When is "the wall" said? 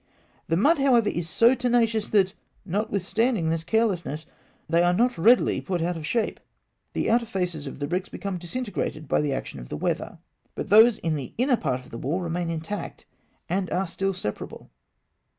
11.91-12.19